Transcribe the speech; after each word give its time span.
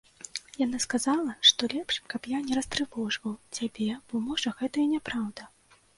Яна 0.65 0.77
сказала, 0.85 1.35
што 1.49 1.69
лепш, 1.73 1.99
каб 2.13 2.21
я 2.33 2.39
не 2.47 2.57
растрывожваў 2.61 3.39
цябе, 3.59 3.91
бо, 4.11 4.25
можа, 4.31 4.57
гэта 4.63 4.77
і 4.87 4.91
няпраўда. 4.95 5.43